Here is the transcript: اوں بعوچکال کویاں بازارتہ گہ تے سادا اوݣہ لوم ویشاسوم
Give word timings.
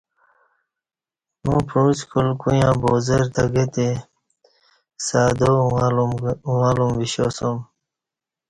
اوں 1.45 1.61
بعوچکال 1.69 2.27
کویاں 2.41 2.73
بازارتہ 2.81 3.43
گہ 3.53 3.65
تے 3.73 3.87
سادا 5.05 5.49
اوݣہ 6.51 6.71
لوم 6.75 6.89
ویشاسوم 6.99 7.57